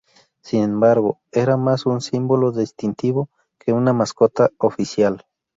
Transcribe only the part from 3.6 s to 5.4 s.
una mascota oficial.